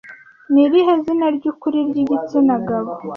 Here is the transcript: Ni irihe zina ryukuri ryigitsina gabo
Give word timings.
Ni 0.51 0.61
irihe 0.65 0.93
zina 1.03 1.27
ryukuri 1.35 1.77
ryigitsina 1.89 2.55
gabo 2.67 2.93